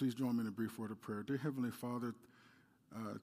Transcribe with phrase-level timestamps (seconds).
[0.00, 1.22] Please join me in a brief word of prayer.
[1.22, 2.14] Dear Heavenly Father,
[2.96, 3.18] uh,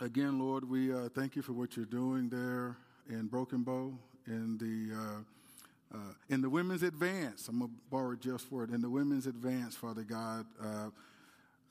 [0.00, 2.76] again, Lord, we uh, thank you for what you're doing there
[3.08, 3.92] in Broken Bow
[4.28, 7.48] in the uh, uh in the women's advance.
[7.48, 10.46] I'm gonna borrow just for it in the women's advance, Father God.
[10.62, 10.66] Uh,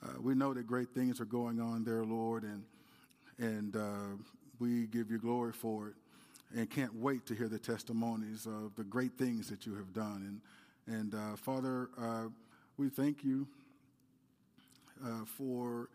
[0.02, 2.64] uh, we know that great things are going on there, Lord, and
[3.38, 4.20] and
[4.60, 5.94] we give you glory for it,
[6.54, 10.38] and can't wait to hear the testimonies of the great things that you have done.
[10.86, 11.88] And and Father,
[12.76, 13.48] we thank you
[15.04, 15.88] uh, for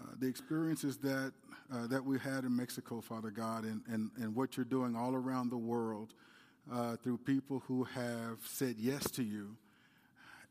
[0.00, 1.32] uh, the experiences that,
[1.72, 5.14] uh, that we had in Mexico, Father God, and, and, and what you're doing all
[5.14, 6.14] around the world
[6.72, 9.56] uh, through people who have said yes to you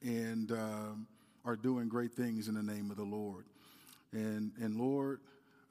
[0.02, 1.08] and um,
[1.46, 3.46] are doing great things in the name of the Lord.
[4.12, 5.20] And, and Lord,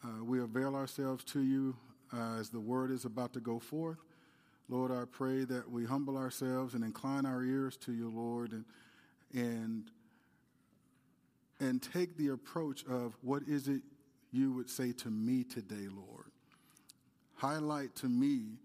[0.05, 1.77] uh, we avail ourselves to you
[2.13, 3.99] as the word is about to go forth.
[4.69, 8.65] Lord, I pray that we humble ourselves and incline our ears to you, Lord, and,
[9.35, 9.85] and
[11.63, 13.83] and take the approach of what is it
[14.33, 16.27] you would say to me today, Lord?
[17.35, 18.59] Highlight to me,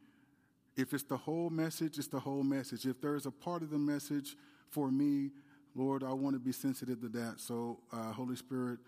[0.76, 2.86] if it's the whole message, it's the whole message.
[2.86, 4.36] If there's a part of the message
[4.70, 5.30] for me,
[5.76, 7.36] Lord, I want to be sensitive to that.
[7.40, 8.80] So, uh, Holy Spirit,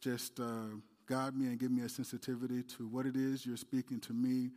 [0.00, 0.76] just uh,
[1.06, 4.50] guide me and give me a sensitivity to what it is you're speaking to me,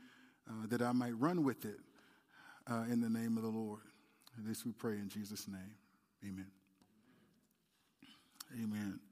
[0.50, 1.80] uh, that I might run with it
[2.70, 3.82] uh, in the name of the Lord.
[4.38, 5.76] And this we pray in Jesus' name.
[6.24, 6.48] Amen.
[8.54, 9.11] Amen.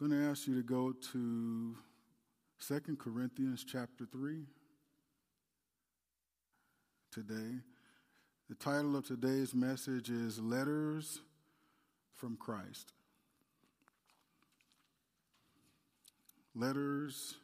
[0.00, 1.76] I'm going to ask you to go to
[2.68, 4.44] 2 Corinthians chapter 3
[7.10, 7.56] today.
[8.48, 11.18] The title of today's message is Letters
[12.14, 12.92] from Christ.
[16.54, 17.34] Letters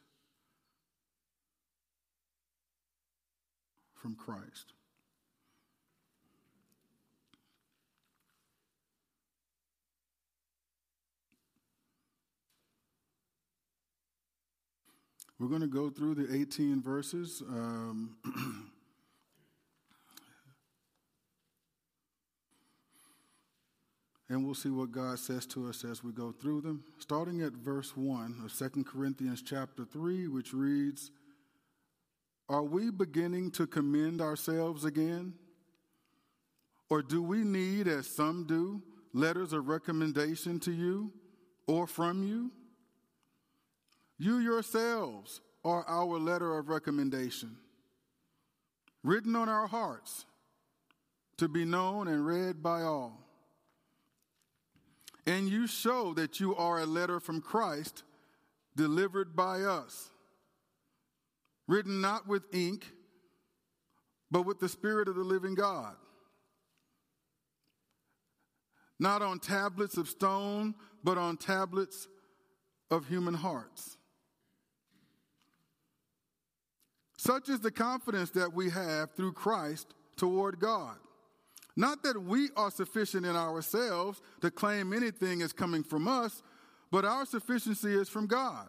[3.95, 4.74] from Christ.
[15.37, 17.43] We're going to go through the 18 verses.
[17.45, 18.15] Um,
[24.29, 26.85] and we'll see what God says to us as we go through them.
[26.99, 31.11] Starting at verse 1 of 2 Corinthians chapter 3, which reads
[32.47, 35.33] Are we beginning to commend ourselves again?
[36.89, 38.81] Or do we need, as some do,
[39.11, 41.11] letters of recommendation to you
[41.67, 42.51] or from you?
[44.17, 47.57] You yourselves are our letter of recommendation,
[49.03, 50.25] written on our hearts
[51.37, 53.19] to be known and read by all.
[55.27, 58.03] And you show that you are a letter from Christ
[58.75, 60.09] delivered by us,
[61.67, 62.85] written not with ink,
[64.29, 65.95] but with the Spirit of the living God.
[68.99, 72.07] Not on tablets of stone, but on tablets
[72.89, 73.94] of human hearts.
[77.25, 80.95] Such is the confidence that we have through Christ toward God.
[81.75, 86.43] Not that we are sufficient in ourselves to claim anything is coming from us,
[86.91, 88.67] but our sufficiency is from God,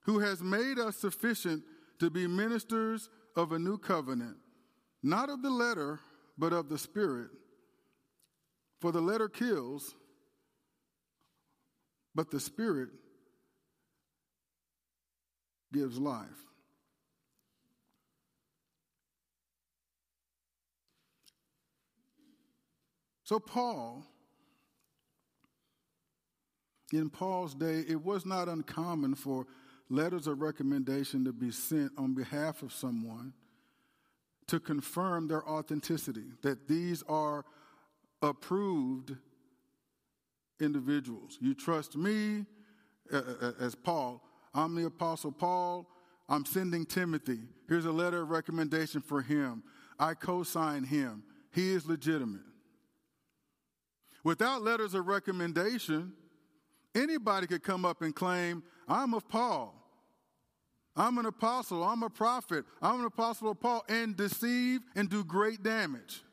[0.00, 1.62] who has made us sufficient
[2.00, 4.36] to be ministers of a new covenant,
[5.02, 5.98] not of the letter,
[6.36, 7.30] but of the Spirit.
[8.82, 9.94] For the letter kills,
[12.14, 12.90] but the Spirit
[15.72, 16.46] gives life.
[23.26, 24.06] So, Paul,
[26.92, 29.48] in Paul's day, it was not uncommon for
[29.90, 33.32] letters of recommendation to be sent on behalf of someone
[34.46, 37.44] to confirm their authenticity, that these are
[38.22, 39.16] approved
[40.60, 41.36] individuals.
[41.40, 42.46] You trust me,
[43.60, 44.22] as Paul.
[44.54, 45.90] I'm the Apostle Paul.
[46.28, 47.40] I'm sending Timothy.
[47.68, 49.64] Here's a letter of recommendation for him.
[49.98, 51.24] I co sign him.
[51.52, 52.42] He is legitimate.
[54.26, 56.12] Without letters of recommendation,
[56.96, 59.72] anybody could come up and claim, I'm of Paul.
[60.96, 61.84] I'm an apostle.
[61.84, 62.64] I'm a prophet.
[62.82, 66.24] I'm an apostle of Paul and deceive and do great damage.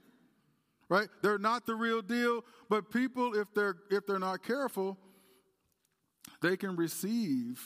[0.89, 1.07] Right?
[1.21, 4.97] They're not the real deal, but people, if they're if they're not careful,
[6.41, 7.61] they can receive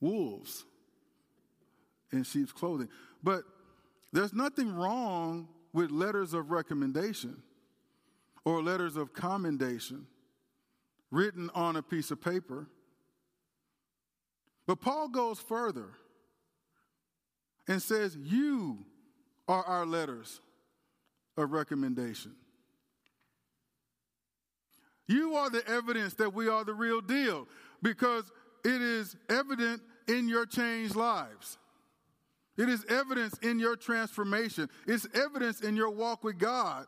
[0.00, 0.64] wolves
[2.12, 2.90] in sheep's clothing.
[3.24, 3.42] But
[4.12, 7.42] there's nothing wrong with letters of recommendation
[8.46, 10.06] or letters of commendation
[11.10, 12.68] written on a piece of paper.
[14.66, 15.88] But Paul goes further
[17.68, 18.78] and says, You
[19.48, 20.40] are our letters
[21.36, 22.34] of recommendation.
[25.08, 27.48] You are the evidence that we are the real deal
[27.82, 28.30] because
[28.64, 31.58] it is evident in your changed lives.
[32.56, 34.68] It is evidence in your transformation.
[34.86, 36.86] It's evidence in your walk with God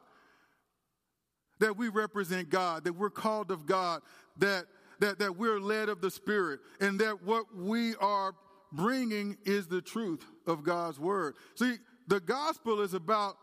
[1.60, 4.02] that we represent God, that we're called of God,
[4.38, 4.66] that,
[5.00, 8.34] that, that we're led of the Spirit, and that what we are
[8.72, 11.34] bringing is the truth of God's Word.
[11.54, 11.76] See,
[12.06, 13.36] the gospel is about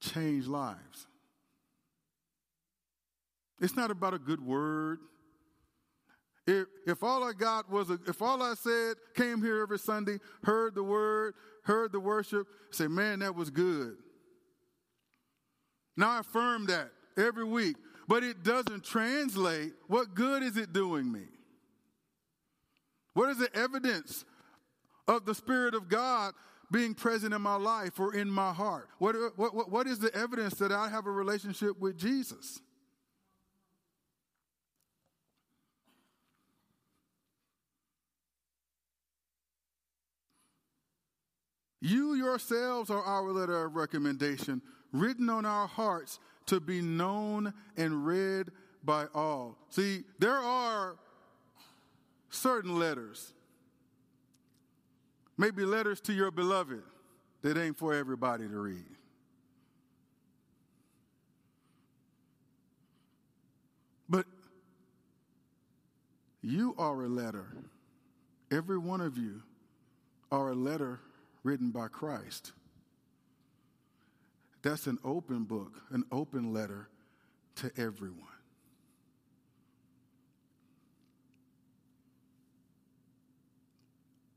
[0.00, 1.06] changed lives.
[3.60, 4.98] It's not about a good word.
[6.46, 10.18] If, if all I got was, a, if all I said, came here every Sunday,
[10.42, 13.94] heard the word, heard the worship, say, man, that was good.
[15.96, 17.76] Now I affirm that every week,
[18.08, 19.72] but it doesn't translate.
[19.86, 21.24] What good is it doing me?
[23.14, 24.24] What is the evidence
[25.06, 26.34] of the Spirit of God
[26.70, 28.88] being present in my life or in my heart?
[28.98, 32.60] What, what, what is the evidence that I have a relationship with Jesus?
[41.82, 44.62] You yourselves are our letter of recommendation,
[44.92, 46.20] written on our hearts
[46.52, 48.50] to be known and read
[48.84, 49.56] by all.
[49.70, 50.96] See, there are
[52.28, 53.32] certain letters,
[55.38, 56.82] maybe letters to your beloved,
[57.40, 58.84] that ain't for everybody to read.
[64.10, 64.26] But
[66.42, 67.46] you are a letter.
[68.50, 69.40] Every one of you
[70.30, 71.00] are a letter
[71.44, 72.52] written by Christ.
[74.62, 76.88] That's an open book, an open letter
[77.56, 78.18] to everyone.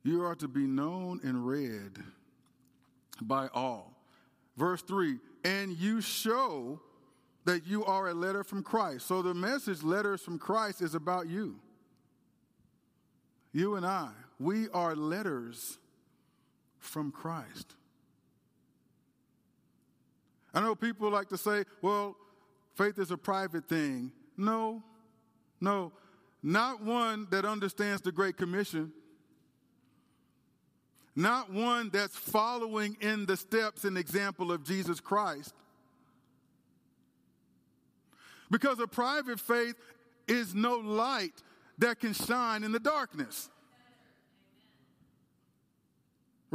[0.03, 1.97] You are to be known and read
[3.21, 3.93] by all.
[4.57, 6.79] Verse 3 and you show
[7.45, 9.05] that you are a letter from Christ.
[9.05, 11.59] So the message, Letters from Christ, is about you.
[13.53, 15.77] You and I, we are letters
[16.79, 17.75] from Christ.
[20.55, 22.15] I know people like to say, well,
[22.75, 24.11] faith is a private thing.
[24.37, 24.81] No,
[25.61, 25.91] no,
[26.41, 28.91] not one that understands the Great Commission,
[31.15, 35.53] not one that's following in the steps and example of Jesus Christ.
[38.49, 39.75] Because a private faith
[40.27, 41.33] is no light
[41.77, 43.49] that can shine in the darkness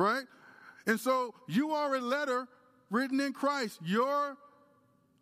[0.00, 0.24] right?
[0.86, 2.48] And so you are a letter
[2.90, 3.78] written in Christ.
[3.84, 4.36] Your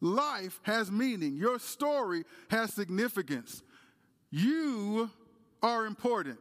[0.01, 3.63] life has meaning, your story has significance.
[4.31, 5.11] You
[5.63, 6.39] are important.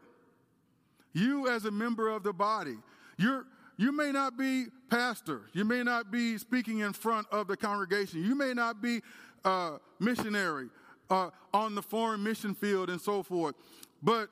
[1.13, 2.75] You, as a member of the body,
[3.17, 3.45] you're,
[3.77, 5.41] you may not be pastor.
[5.53, 8.23] You may not be speaking in front of the congregation.
[8.23, 9.01] You may not be
[9.43, 10.69] uh, missionary
[11.09, 13.55] uh, on the foreign mission field and so forth.
[14.03, 14.29] But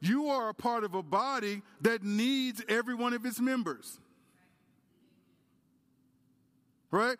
[0.00, 3.98] you are a part of a body that needs every one of its members.
[6.90, 7.16] Right?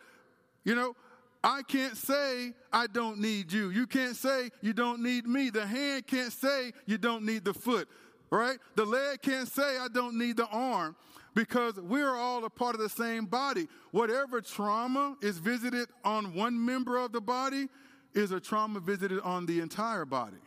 [0.65, 0.95] You know,
[1.43, 3.71] I can't say I don't need you.
[3.71, 5.51] You can't say you don't need me.
[5.51, 7.89] The hand can't say you don't need the foot.
[8.31, 8.59] Right?
[8.75, 10.97] The leg can't say I don't need the arm
[11.35, 13.69] because we're all a part of the same body.
[13.93, 17.69] Whatever trauma is visited on one member of the body
[18.15, 20.39] is a trauma visited on the entire body.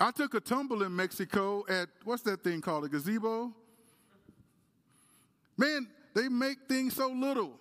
[0.00, 2.84] I took a tumble in Mexico at what's that thing called?
[2.84, 3.54] A gazebo?
[5.56, 7.52] Man, they make things so little.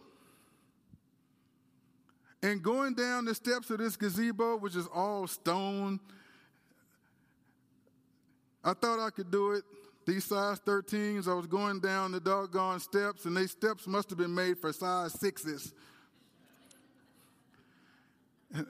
[2.43, 5.99] And going down the steps of this gazebo, which is all stone,
[8.63, 9.63] I thought I could do it.
[10.05, 14.19] These size 13s, I was going down the doggone steps, and these steps must have
[14.19, 15.73] been made for size sixes.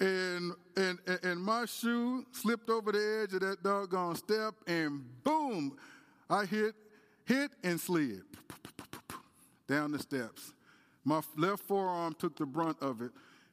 [0.00, 5.76] and, and, and my shoe slipped over the edge of that doggone step, and boom,
[6.30, 6.74] I hit,
[7.24, 8.22] hit and slid
[9.66, 10.52] down the steps.
[11.04, 13.10] My left forearm took the brunt of it,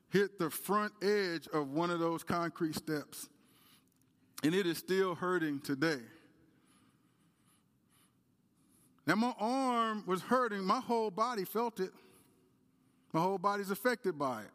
[0.09, 3.27] hit the front edge of one of those concrete steps,
[4.43, 6.01] and it is still hurting today.
[9.07, 11.91] Now, my arm was hurting, my whole body felt it.
[13.13, 14.49] My whole body's affected by it.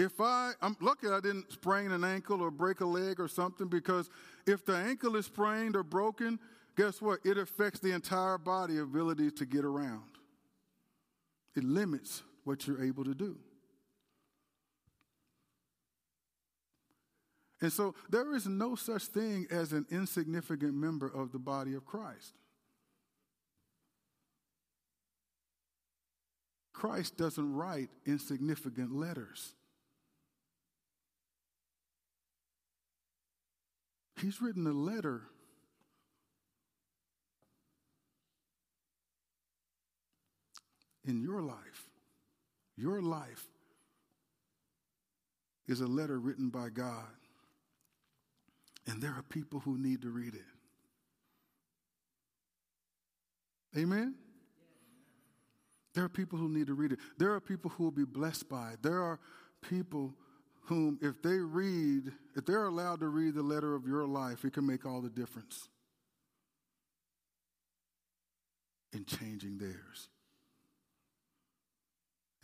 [0.00, 3.68] If I, I'm lucky I didn't sprain an ankle or break a leg or something
[3.68, 4.08] because
[4.46, 6.38] if the ankle is sprained or broken,
[6.74, 7.18] guess what?
[7.22, 10.08] It affects the entire body ability to get around.
[11.54, 13.36] it limits what you're able to do.
[17.60, 21.84] And so there is no such thing as an insignificant member of the body of
[21.84, 22.32] Christ.
[26.72, 29.52] Christ doesn't write insignificant letters.
[34.20, 35.22] He's written a letter
[41.06, 41.88] in your life.
[42.76, 43.46] Your life
[45.66, 47.06] is a letter written by God.
[48.86, 50.40] And there are people who need to read it.
[53.78, 54.14] Amen?
[55.94, 56.98] There are people who need to read it.
[57.18, 58.82] There are people who will be blessed by it.
[58.82, 59.18] There are
[59.60, 60.14] people
[60.70, 64.52] whom, if they read, if they're allowed to read the letter of your life, it
[64.52, 65.68] can make all the difference
[68.92, 70.08] in changing theirs.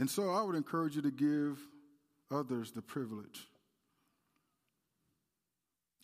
[0.00, 1.60] And so I would encourage you to give
[2.28, 3.46] others the privilege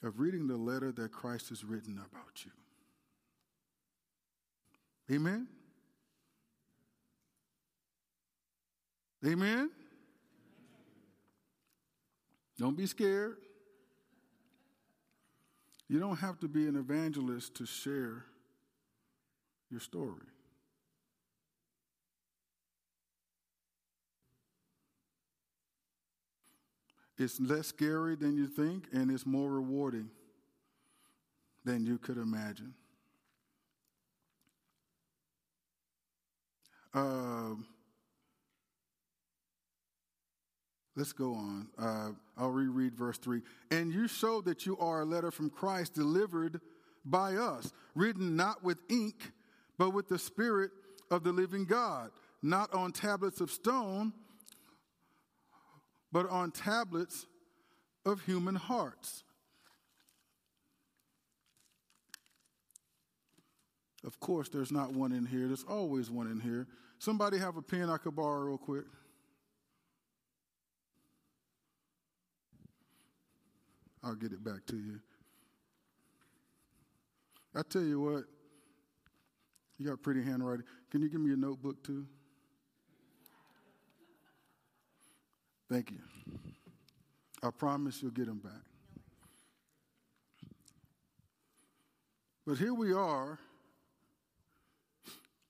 [0.05, 2.53] of reading the letter that Christ has written about you.
[5.17, 5.49] Amen?
[9.27, 9.71] Amen?
[12.63, 13.39] Don't be scared.
[15.89, 18.25] You don't have to be an evangelist to share
[19.69, 20.29] your story.
[27.19, 30.09] It's less scary than you think, and it's more rewarding
[31.65, 32.75] than you could imagine.
[36.95, 37.67] Um,
[40.95, 41.69] Let's go on.
[41.79, 43.41] Uh, I'll reread verse 3.
[43.71, 46.61] And you show that you are a letter from Christ delivered
[47.05, 49.33] by us, written not with ink,
[49.79, 50.71] but with the Spirit
[51.11, 52.11] of the living God,
[52.43, 54.13] not on tablets of stone,
[56.13, 57.27] but on tablets
[58.05, 59.25] of human hearts.
[64.05, 65.47] Of course, there's not one in here.
[65.47, 66.67] There's always one in here.
[66.99, 68.85] Somebody have a pen I could borrow real quick?
[74.03, 75.01] I'll get it back to you.
[77.55, 78.25] I tell you what,
[79.79, 80.65] you got pretty handwriting.
[80.91, 82.07] Can you give me a notebook too?
[85.71, 85.99] Thank you.
[87.43, 88.53] I promise you'll get them back.
[92.47, 93.39] But here we are.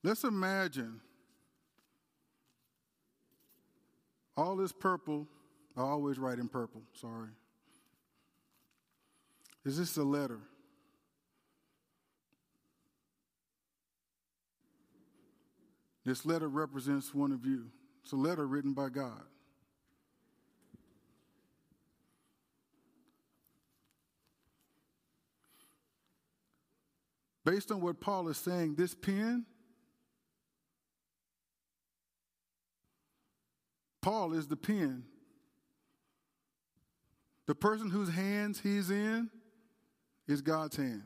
[0.03, 1.01] Let's imagine
[4.37, 5.27] all this purple.
[5.77, 7.31] I always write in purple, sorry.
[9.65, 10.41] Is this a letter?
[16.05, 17.67] This letter represents one of you.
[18.03, 19.23] It's a letter written by God.
[27.45, 29.47] Based on what Paul is saying, this pen,
[34.01, 35.05] Paul is the pen.
[37.47, 39.31] The person whose hands he's in
[40.33, 41.03] is God's hand.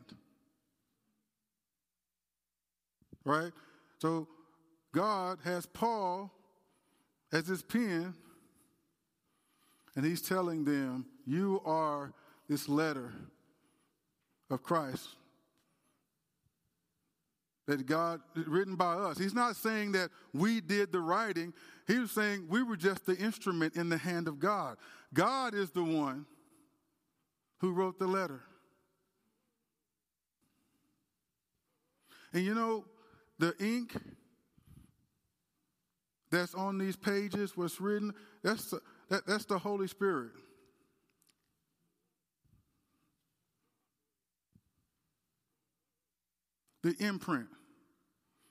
[3.23, 3.51] Right?
[3.99, 4.27] So
[4.93, 6.31] God has Paul
[7.31, 8.13] as his pen,
[9.95, 12.13] and he's telling them, You are
[12.47, 13.13] this letter
[14.49, 15.09] of Christ
[17.67, 19.17] that God written by us.
[19.17, 21.53] He's not saying that we did the writing.
[21.85, 24.77] He was saying we were just the instrument in the hand of God.
[25.13, 26.25] God is the one
[27.59, 28.41] who wrote the letter.
[32.33, 32.85] And you know,
[33.39, 33.95] the ink
[36.31, 38.73] that's on these pages, what's written, that's,
[39.09, 40.31] that, that's the Holy Spirit.
[46.83, 47.47] The imprint.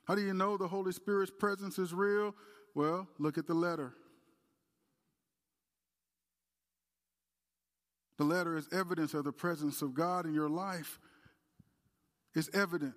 [0.06, 2.34] How do you know the Holy Spirit's presence is real?
[2.74, 3.92] Well, look at the letter.
[8.18, 10.98] The letter is evidence of the presence of God in your life.
[12.34, 12.94] It's evident.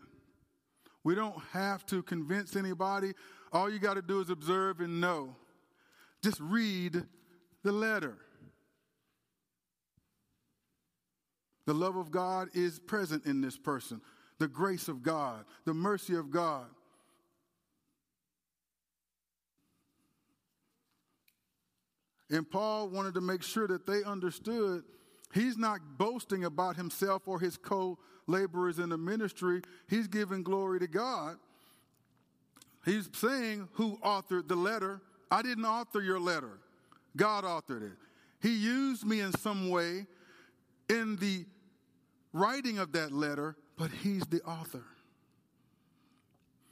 [1.09, 3.13] We don't have to convince anybody.
[3.51, 5.35] All you got to do is observe and know.
[6.23, 7.03] Just read
[7.63, 8.15] the letter.
[11.65, 14.01] The love of God is present in this person,
[14.37, 16.67] the grace of God, the mercy of God.
[22.29, 24.83] And Paul wanted to make sure that they understood
[25.33, 30.79] he's not boasting about himself or his co laborers in the ministry, he's giving glory
[30.79, 31.37] to God.
[32.85, 35.01] He's saying who authored the letter.
[35.31, 36.59] I didn't author your letter,
[37.15, 37.97] God authored it.
[38.41, 40.07] He used me in some way
[40.89, 41.45] in the
[42.33, 44.85] writing of that letter, but He's the author.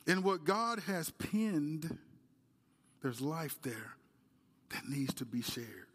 [0.07, 1.97] And what God has penned,
[3.01, 3.95] there's life there
[4.69, 5.86] that needs to be shared.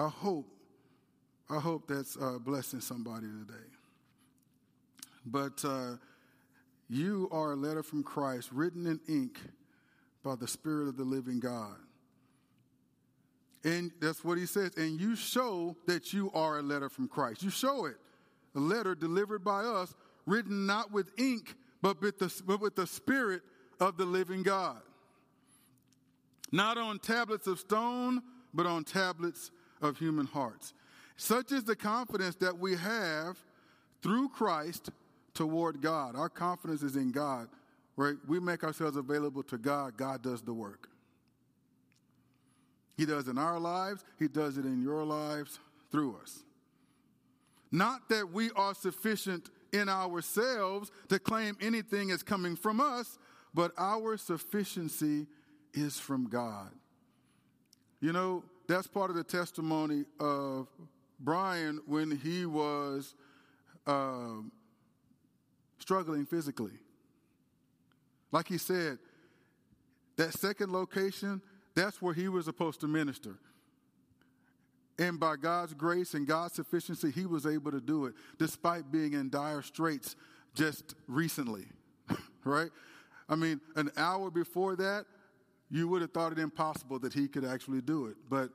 [0.00, 0.46] I hope,
[1.50, 3.68] I hope that's uh, blessing somebody today.
[5.26, 5.96] But uh,
[6.88, 9.38] you are a letter from Christ written in ink
[10.24, 11.76] by the Spirit of the living God.
[13.62, 14.70] And that's what he says.
[14.78, 17.42] And you show that you are a letter from Christ.
[17.42, 17.96] You show it.
[18.54, 22.86] A letter delivered by us, written not with ink, but with the, but with the
[22.86, 23.42] Spirit
[23.78, 24.80] of the living God.
[26.50, 28.22] Not on tablets of stone,
[28.54, 30.72] but on tablets of human hearts.
[31.16, 33.38] Such is the confidence that we have
[34.02, 34.90] through Christ
[35.34, 36.16] toward God.
[36.16, 37.48] Our confidence is in God,
[37.96, 38.16] right?
[38.26, 40.88] We make ourselves available to God, God does the work.
[42.96, 45.58] He does in our lives, He does it in your lives
[45.90, 46.42] through us.
[47.72, 53.18] Not that we are sufficient in ourselves to claim anything is coming from us,
[53.54, 55.26] but our sufficiency
[55.72, 56.70] is from God.
[58.00, 60.68] You know, that's part of the testimony of
[61.18, 63.14] Brian when he was
[63.86, 64.42] uh,
[65.78, 66.72] struggling physically.
[68.32, 68.98] Like he said,
[70.16, 71.42] that second location,
[71.74, 73.38] that's where he was supposed to minister.
[74.98, 79.14] And by God's grace and God's sufficiency, he was able to do it despite being
[79.14, 80.14] in dire straits
[80.54, 81.64] just recently,
[82.44, 82.70] right?
[83.28, 85.06] I mean, an hour before that,
[85.70, 88.16] you would have thought it impossible that he could actually do it.
[88.28, 88.50] But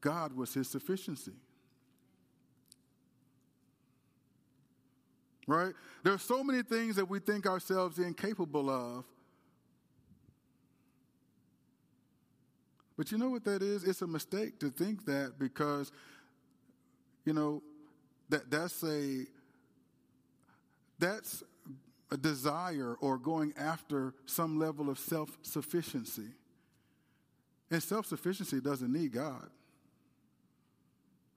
[0.00, 1.32] God was his sufficiency.
[5.46, 5.72] Right?
[6.02, 9.04] There are so many things that we think ourselves incapable of.
[12.96, 13.84] But you know what that is?
[13.84, 15.92] It's a mistake to think that because,
[17.24, 17.62] you know,
[18.28, 19.24] that that's a
[20.98, 21.44] that's
[22.10, 26.28] a desire or going after some level of self sufficiency.
[27.70, 29.48] And self sufficiency doesn't need God.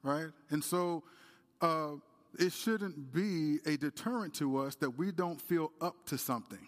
[0.04, 0.30] Right?
[0.50, 1.04] And so
[1.62, 1.92] uh,
[2.40, 6.68] it shouldn't be a deterrent to us that we don't feel up to something.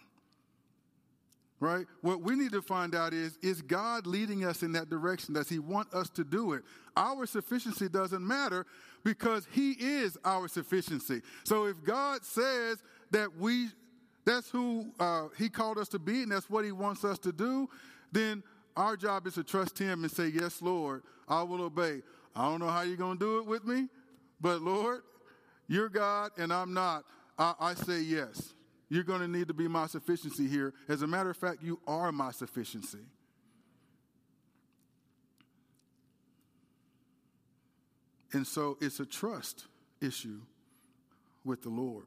[1.60, 1.86] Right?
[2.02, 5.34] What we need to find out is is God leading us in that direction?
[5.34, 6.62] Does He want us to do it?
[6.96, 8.66] Our sufficiency doesn't matter
[9.02, 11.22] because He is our sufficiency.
[11.44, 13.68] So if God says that we
[14.24, 17.32] that's who uh, He called us to be, and that's what He wants us to
[17.32, 17.68] do,
[18.12, 18.42] then
[18.76, 22.02] our job is to trust Him and say, Yes, Lord, I will obey.
[22.34, 23.88] I don't know how you're going to do it with me,
[24.40, 25.02] but Lord,
[25.68, 27.04] you're God and I'm not.
[27.38, 28.54] I, I say yes.
[28.88, 30.74] You're going to need to be my sufficiency here.
[30.88, 33.06] As a matter of fact, you are my sufficiency.
[38.32, 39.66] And so it's a trust
[40.00, 40.40] issue
[41.44, 42.06] with the Lord.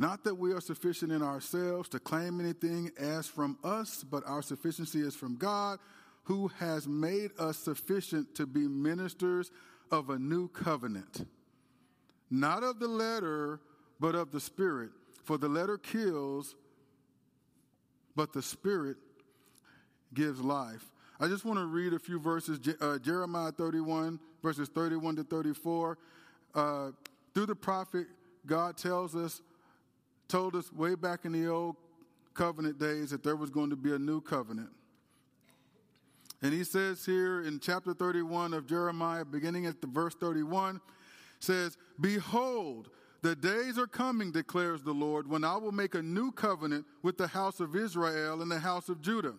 [0.00, 4.40] Not that we are sufficient in ourselves to claim anything as from us, but our
[4.40, 5.78] sufficiency is from God,
[6.22, 9.50] who has made us sufficient to be ministers
[9.90, 11.28] of a new covenant.
[12.30, 13.60] Not of the letter,
[14.00, 14.88] but of the Spirit.
[15.24, 16.54] For the letter kills,
[18.16, 18.96] but the Spirit
[20.14, 20.92] gives life.
[21.20, 22.58] I just want to read a few verses.
[22.80, 25.98] Uh, Jeremiah 31, verses 31 to 34.
[26.54, 26.90] Uh,
[27.34, 28.06] through the prophet,
[28.46, 29.42] God tells us
[30.30, 31.76] told us way back in the old
[32.34, 34.70] covenant days that there was going to be a new covenant.
[36.42, 40.80] And he says here in chapter 31 of Jeremiah, beginning at the verse 31,
[41.40, 42.88] says, Behold,
[43.22, 47.18] the days are coming, declares the Lord, when I will make a new covenant with
[47.18, 49.34] the house of Israel and the house of Judah.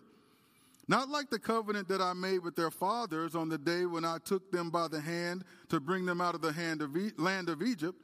[0.86, 4.18] Not like the covenant that I made with their fathers on the day when I
[4.24, 7.48] took them by the hand to bring them out of the hand of e- land
[7.48, 7.98] of Egypt,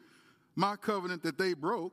[0.57, 1.93] my covenant that they broke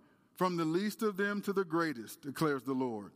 [0.41, 3.11] from the least of them to the greatest, declares the Lord.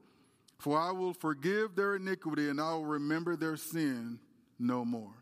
[0.60, 4.20] For I will forgive their iniquity and I will remember their sin
[4.60, 5.16] no more.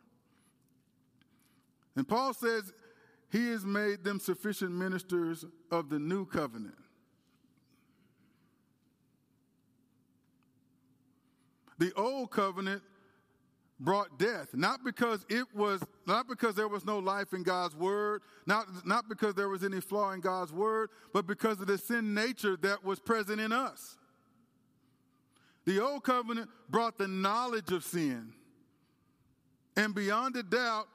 [1.96, 2.74] And Paul says
[3.32, 6.76] he has made them sufficient ministers of the new covenant.
[11.78, 12.84] The old covenant
[13.80, 18.22] brought death, not because it was not because there was no life in God's word,
[18.46, 22.14] not, not because there was any flaw in God's word, but because of the sin
[22.14, 23.98] nature that was present in us.
[25.66, 28.34] The old covenant brought the knowledge of sin
[29.76, 30.88] and beyond a doubt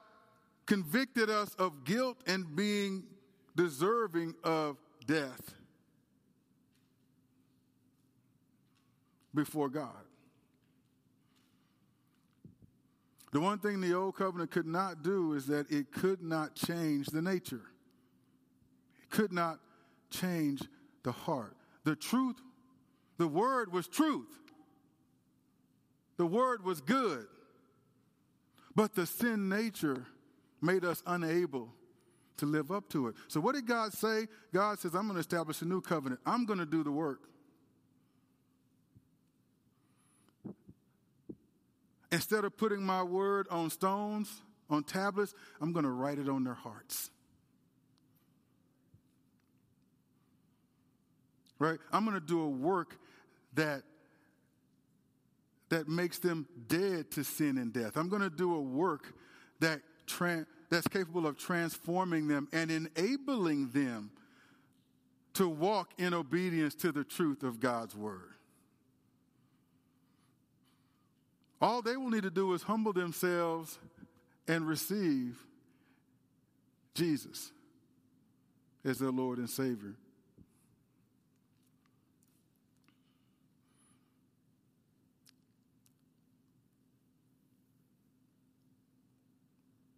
[0.65, 3.03] convicted us of guilt and being
[3.55, 5.55] deserving of death
[9.33, 10.08] before God.
[13.31, 17.07] The one thing the old covenant could not do is that it could not change
[17.07, 17.61] the nature.
[19.03, 19.59] It could not
[20.09, 20.63] change
[21.03, 21.55] the heart.
[21.83, 22.37] The truth,
[23.17, 24.27] the word was truth.
[26.17, 27.27] The word was good.
[28.75, 30.05] But the sin nature
[30.61, 31.69] made us unable
[32.37, 33.15] to live up to it.
[33.27, 34.27] So, what did God say?
[34.53, 36.21] God says, I'm going to establish a new covenant.
[36.25, 37.21] I'm going to do the work.
[42.11, 46.43] Instead of putting my word on stones, on tablets, I'm going to write it on
[46.43, 47.11] their hearts.
[51.59, 51.79] Right?
[51.91, 52.97] I'm going to do a work
[53.53, 53.83] that
[55.69, 57.95] that makes them dead to sin and death.
[57.95, 59.13] I'm going to do a work
[59.59, 64.11] that tra- that's capable of transforming them and enabling them
[65.35, 68.33] to walk in obedience to the truth of God's word.
[71.61, 73.77] All they will need to do is humble themselves
[74.47, 75.37] and receive
[76.93, 77.51] Jesus
[78.85, 79.95] as their Lord and Savior.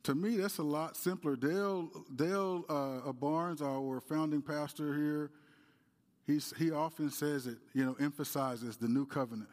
[0.04, 1.36] to me, that's a lot simpler.
[1.36, 5.32] Dale, Dale uh, Barnes, our founding pastor here,
[6.26, 9.50] he's, he often says it, you know, emphasizes the new covenant.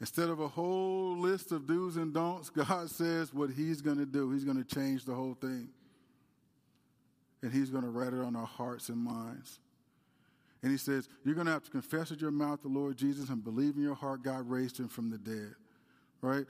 [0.00, 4.06] Instead of a whole list of do's and don'ts, God says what He's going to
[4.06, 4.30] do.
[4.32, 5.68] He's going to change the whole thing.
[7.42, 9.60] And He's going to write it on our hearts and minds.
[10.62, 13.30] And he says, You're going to have to confess with your mouth the Lord Jesus
[13.30, 15.54] and believe in your heart God raised him from the dead.
[16.20, 16.44] Right?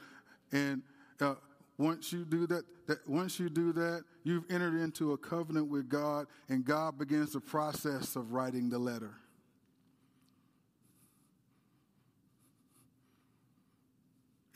[0.52, 0.82] And
[1.20, 1.34] uh,
[1.78, 5.88] once you do that, that, once you do that, you've entered into a covenant with
[5.88, 9.14] God, and God begins the process of writing the letter.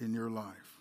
[0.00, 0.74] In your life.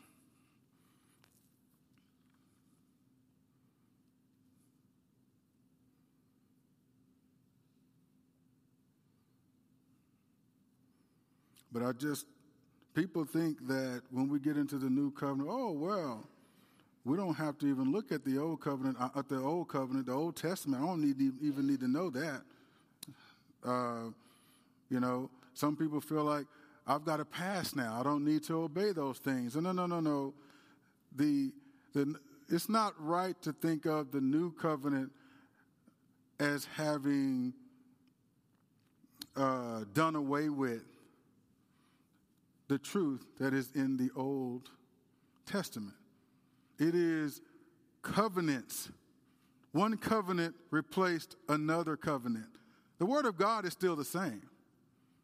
[11.74, 12.28] But I just,
[12.94, 16.24] people think that when we get into the new covenant, oh, well,
[17.04, 20.06] we don't have to even look at the old covenant, uh, at the old covenant,
[20.06, 20.82] the Old Testament.
[20.82, 22.42] I don't need to even need to know that.
[23.66, 24.10] Uh,
[24.90, 26.46] you know, some people feel like
[26.86, 27.98] I've got a pass now.
[28.00, 29.56] I don't need to obey those things.
[29.56, 30.34] No, no, no, no.
[31.16, 31.52] The,
[31.94, 32.16] the,
[32.50, 35.12] it's not right to think of the new covenant
[36.40, 37.54] as having
[39.36, 40.84] uh, done away with
[42.68, 44.70] the truth that is in the Old
[45.46, 45.96] Testament.
[46.80, 47.42] It is
[48.02, 48.90] covenants.
[49.72, 52.48] One covenant replaced another covenant.
[53.00, 54.42] The Word of God is still the same.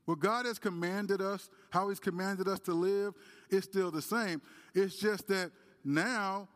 [0.10, 3.13] What God has commanded us, how He's commanded us to live,
[3.52, 4.41] is still the same.
[4.74, 5.52] It's just that
[5.86, 6.48] now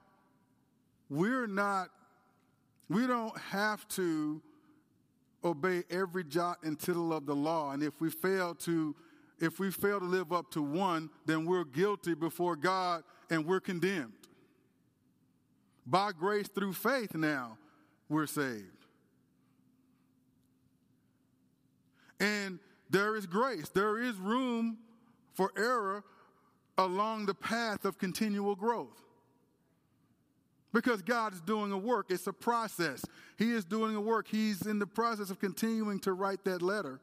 [1.08, 1.90] we're not,
[2.90, 4.42] we don't have to
[5.44, 7.74] obey every jot and tittle of the law.
[7.74, 8.96] And if we fail to
[9.40, 13.60] if we fail to live up to one, then we're guilty before God and we're
[13.60, 14.14] condemned.
[15.86, 17.60] By grace through faith, now
[18.10, 18.66] we're saved.
[22.20, 22.58] And
[22.94, 24.78] there is grace, there is room
[25.34, 26.04] for error
[26.78, 29.02] along the path of continual growth.
[30.72, 33.04] Because God is doing a work, it's a process.
[33.38, 34.28] He is doing a work.
[34.28, 37.00] He's in the process of continuing to write that letter.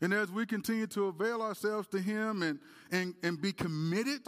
[0.00, 2.58] And as we continue to avail ourselves to Him and,
[2.90, 4.22] and, and be committed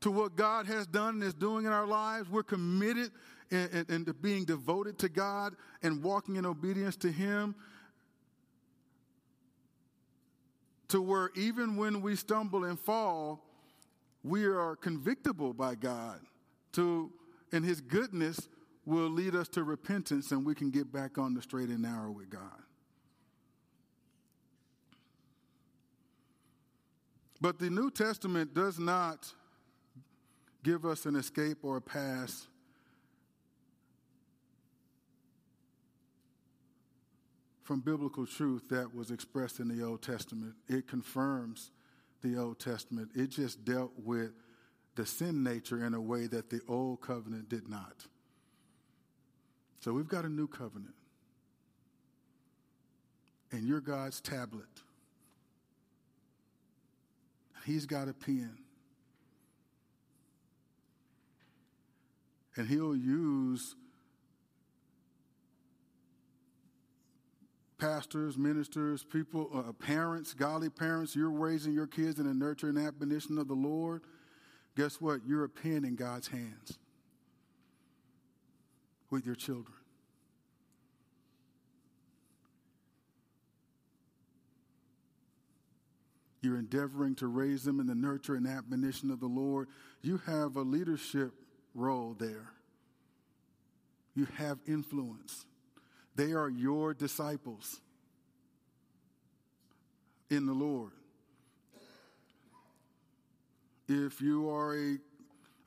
[0.00, 3.10] to what God has done and is doing in our lives, we're committed
[3.50, 7.54] and, to being devoted to God and walking in obedience to Him.
[10.92, 13.42] To where even when we stumble and fall,
[14.22, 16.20] we are convictable by God.
[16.72, 17.10] To
[17.50, 18.46] and His goodness
[18.84, 22.10] will lead us to repentance, and we can get back on the straight and narrow
[22.10, 22.42] with God.
[27.40, 29.32] But the New Testament does not
[30.62, 32.48] give us an escape or a pass
[37.62, 40.54] from biblical truth that was expressed in the Old Testament.
[40.68, 41.70] It confirms
[42.22, 43.10] the Old Testament.
[43.14, 44.30] It just dealt with
[44.94, 48.06] the sin nature in a way that the Old Covenant did not.
[49.80, 50.94] So we've got a new covenant.
[53.50, 54.64] And you're God's tablet.
[57.64, 58.58] He's got a pen.
[62.56, 63.74] And he'll use
[67.82, 71.16] pastors, ministers, people, uh, parents, godly parents.
[71.16, 74.02] You're raising your kids in the nurture and admonition of the Lord.
[74.76, 75.22] Guess what?
[75.26, 76.78] You're a pen in God's hands
[79.10, 79.74] with your children.
[86.40, 89.66] You're endeavoring to raise them in the nurture and admonition of the Lord.
[90.02, 91.32] You have a leadership
[91.74, 92.52] role there.
[94.14, 95.46] You have influence.
[96.14, 97.80] They are your disciples
[100.30, 100.92] in the Lord.
[103.88, 104.98] If you are a,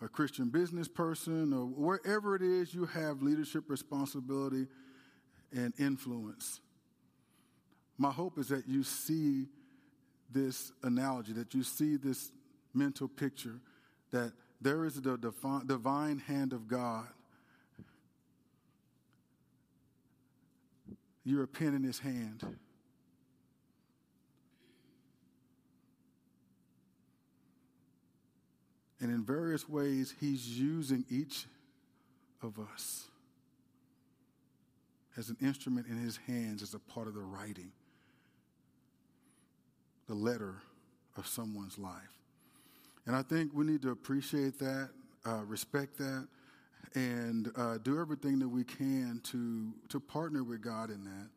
[0.04, 4.68] a Christian business person or wherever it is, you have leadership responsibility
[5.52, 6.60] and influence.
[7.98, 9.48] My hope is that you see
[10.32, 12.32] this analogy, that you see this
[12.74, 13.62] mental picture,
[14.12, 15.18] that there is the
[15.66, 17.08] divine hand of God.
[21.26, 22.46] You're a pen in his hand.
[29.02, 31.46] And in various ways, he's using each
[32.42, 33.06] of us
[35.18, 37.72] as an instrument in his hands as a part of the writing
[40.08, 40.56] the letter
[41.18, 42.20] of someone's life.
[43.06, 44.90] And I think we need to appreciate that,
[45.26, 46.28] uh, respect that,
[46.96, 51.30] and uh, do everything that we can to, to partner with God in that.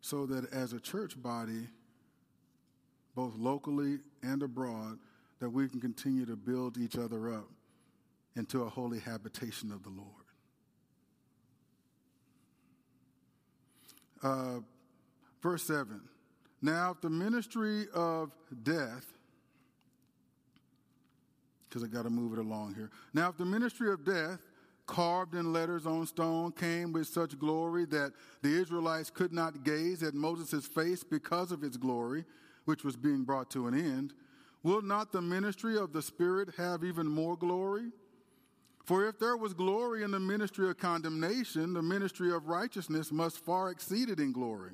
[0.00, 1.68] So that as a church body,
[3.14, 4.98] both locally and abroad,
[5.40, 7.48] that we can continue to build each other up
[8.36, 10.10] into a holy habitation of the Lord.
[14.22, 14.60] Uh,
[15.46, 16.00] Verse 7
[16.60, 18.32] Now, if the ministry of
[18.64, 19.06] death,
[21.76, 22.90] because I got to move it along here.
[23.12, 24.40] Now, if the ministry of death,
[24.86, 30.02] carved in letters on stone, came with such glory that the Israelites could not gaze
[30.02, 32.24] at Moses' face because of its glory,
[32.64, 34.14] which was being brought to an end,
[34.62, 37.90] will not the ministry of the Spirit have even more glory?
[38.86, 43.44] For if there was glory in the ministry of condemnation, the ministry of righteousness must
[43.44, 44.72] far exceed it in glory.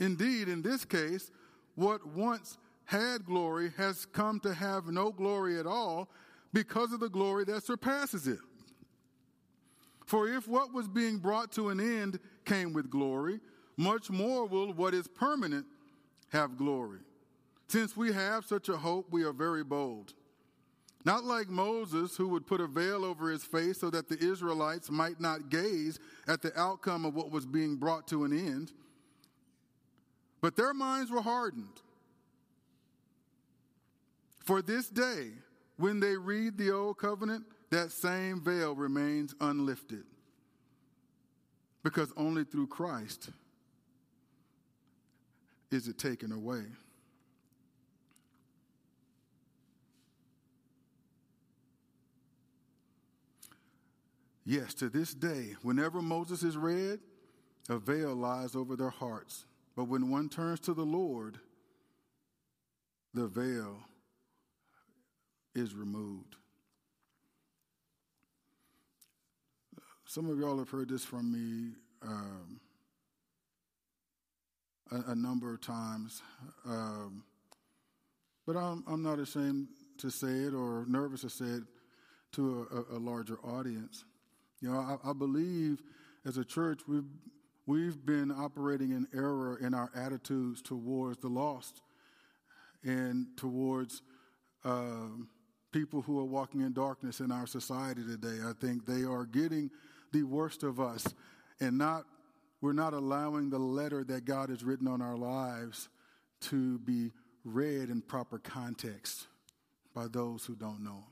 [0.00, 1.30] Indeed, in this case,
[1.76, 6.08] what once had glory has come to have no glory at all
[6.52, 8.38] because of the glory that surpasses it.
[10.06, 13.40] For if what was being brought to an end came with glory,
[13.76, 15.66] much more will what is permanent
[16.30, 17.00] have glory.
[17.68, 20.14] Since we have such a hope, we are very bold.
[21.04, 24.90] Not like Moses, who would put a veil over his face so that the Israelites
[24.90, 28.72] might not gaze at the outcome of what was being brought to an end
[30.40, 31.82] but their minds were hardened.
[34.46, 35.32] For this day,
[35.76, 40.04] when they read the old covenant, that same veil remains unlifted.
[41.82, 43.30] Because only through Christ
[45.72, 46.62] is it taken away.
[54.44, 57.00] Yes, to this day, whenever Moses is read,
[57.68, 59.44] a veil lies over their hearts.
[59.74, 61.40] But when one turns to the Lord,
[63.12, 63.80] the veil
[65.56, 66.36] is removed.
[70.04, 72.60] Some of y'all have heard this from me um,
[74.92, 76.22] a, a, number of times,
[76.64, 77.24] um,
[78.46, 81.62] but I'm, I'm, not ashamed to say it or nervous to say it
[82.32, 84.04] to a, a larger audience.
[84.60, 85.82] You know, I, I believe
[86.24, 87.08] as a church we've
[87.66, 91.80] we've been operating in error in our attitudes towards the lost
[92.84, 94.02] and towards
[94.64, 95.28] um,
[95.76, 98.38] people who are walking in darkness in our society today.
[98.42, 99.70] I think they are getting
[100.10, 101.06] the worst of us
[101.60, 102.06] and not
[102.62, 105.90] we're not allowing the letter that God has written on our lives
[106.42, 107.12] to be
[107.44, 109.26] read in proper context
[109.94, 111.04] by those who don't know him.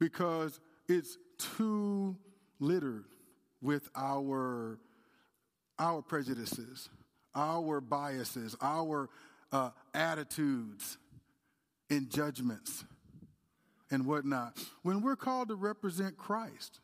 [0.00, 2.16] Because it's too
[2.58, 3.04] littered
[3.62, 4.80] with our,
[5.78, 6.88] our prejudices,
[7.36, 9.08] our biases, our
[9.54, 10.98] uh, attitudes
[11.88, 12.84] and judgments
[13.90, 14.58] and whatnot.
[14.82, 16.80] When we're called to represent Christ,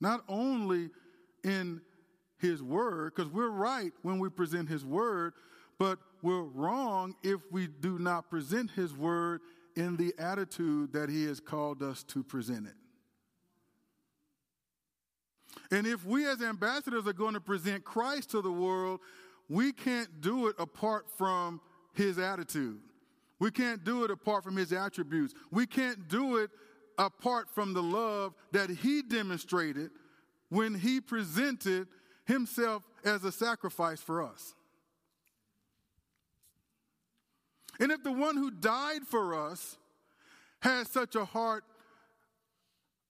[0.00, 0.90] not only
[1.44, 1.80] in
[2.38, 5.34] his word, because we're right when we present his word,
[5.78, 9.40] but we're wrong if we do not present his word
[9.76, 12.74] in the attitude that he has called us to present it.
[15.70, 19.00] And if we as ambassadors are going to present Christ to the world,
[19.48, 21.60] we can't do it apart from
[21.96, 22.80] his attitude.
[23.38, 25.34] We can't do it apart from his attributes.
[25.50, 26.50] We can't do it
[26.98, 29.90] apart from the love that he demonstrated
[30.48, 31.88] when he presented
[32.24, 34.54] himself as a sacrifice for us.
[37.78, 39.76] And if the one who died for us
[40.60, 41.64] has such a heart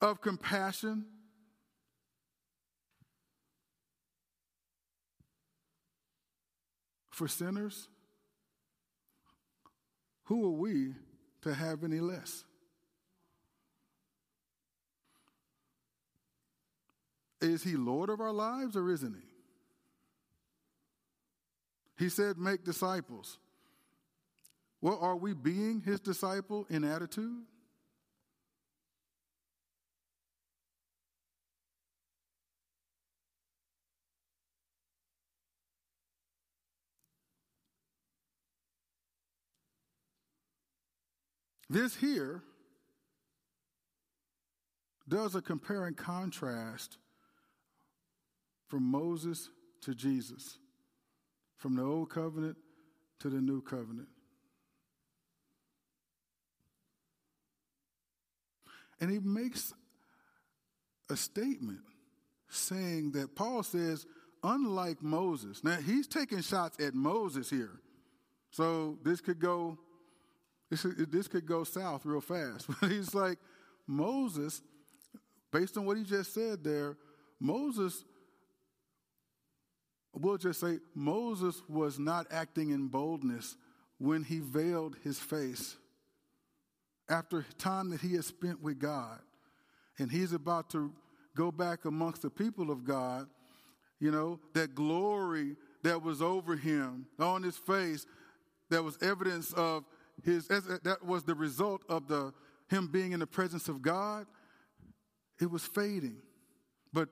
[0.01, 1.05] of compassion,
[7.11, 7.89] for sinners,
[10.27, 10.95] who are we
[11.43, 12.45] to have any less?
[17.41, 19.23] Is he Lord of our lives or isn't he?
[22.05, 23.39] He said, make disciples.
[24.81, 27.45] Well, are we being his disciple in attitude?
[41.69, 42.43] This here
[45.09, 46.99] does a compare and contrast
[48.69, 49.51] from Moses
[49.83, 50.59] to Jesus,
[51.57, 52.57] from the old covenant
[53.21, 54.09] to the new covenant.
[59.01, 59.73] And he makes
[61.11, 61.81] a statement
[62.49, 64.07] saying that Paul says,
[64.43, 67.81] unlike Moses, now he's taking shots at Moses here.
[68.51, 69.79] So this could go
[70.71, 72.67] this, could go south real fast.
[72.81, 73.39] But he's like,
[73.87, 74.63] Moses,
[75.53, 76.97] based on what he just said there,
[77.39, 78.05] Moses,
[80.13, 83.57] we'll just say, Moses was not acting in boldness
[83.99, 85.77] when he veiled his face
[87.09, 89.21] after time that he had spent with God.
[89.99, 90.93] And he's about to
[91.37, 93.29] go back amongst the people of God,
[94.01, 98.07] you know, that glory that was over him on his face,
[98.71, 99.85] that was evidence of
[100.25, 102.33] his, that was the result of the,
[102.69, 104.27] him being in the presence of God,
[105.41, 106.19] it was fading.
[106.93, 107.09] But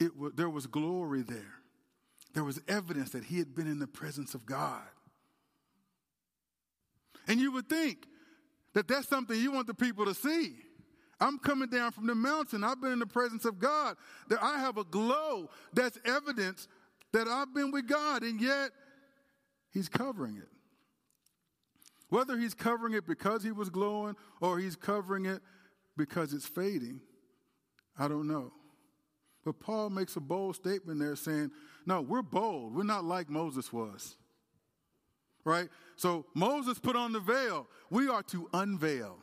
[0.00, 1.54] it, was, there was glory there.
[2.34, 4.82] There was evidence that he had been in the presence of God.
[7.26, 8.06] And you would think
[8.74, 10.54] that that's something you want the people to see.
[11.20, 12.62] I'm coming down from the mountain.
[12.62, 13.96] I've been in the presence of God.
[14.28, 16.68] That I have a glow that's evidence
[17.12, 18.70] that I've been with God, and yet
[19.72, 20.48] He's covering it.
[22.08, 25.40] Whether he's covering it because he was glowing or he's covering it
[25.96, 27.00] because it's fading,
[27.98, 28.52] I don't know.
[29.44, 31.50] But Paul makes a bold statement there saying,
[31.86, 32.74] no, we're bold.
[32.74, 34.16] We're not like Moses was.
[35.44, 35.68] Right?
[35.96, 37.66] So Moses put on the veil.
[37.90, 39.18] We are to unveil.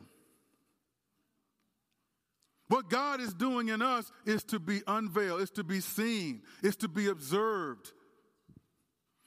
[2.68, 6.74] What God is doing in us is to be unveiled, is to be seen, is
[6.76, 7.92] to be observed,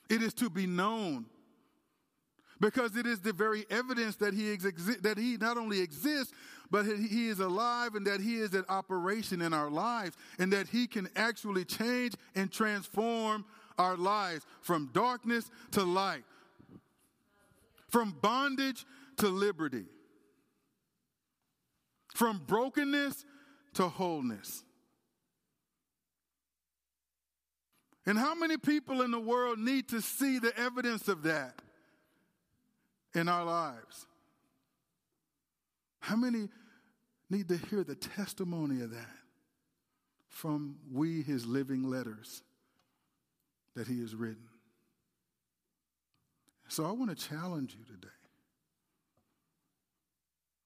[0.10, 1.26] it is to be known
[2.60, 4.56] because it is the very evidence that he,
[5.02, 6.34] that he not only exists,
[6.70, 10.68] but he is alive and that he is in operation in our lives and that
[10.68, 13.46] he can actually change and transform
[13.78, 16.24] our lives from darkness to light,
[17.88, 18.86] from bondage
[19.18, 19.86] to liberty,
[22.14, 23.26] from brokenness
[23.74, 24.64] to wholeness.
[28.06, 31.62] And how many people in the world need to see the evidence of that?
[33.14, 34.06] In our lives?
[36.00, 36.50] How many
[37.30, 39.16] need to hear the testimony of that
[40.28, 42.42] from we, his living letters
[43.76, 44.48] that he has written?
[46.68, 48.08] So I want to challenge you today.